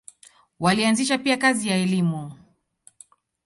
[0.59, 2.31] Walianzisha pia kazi ya elimu.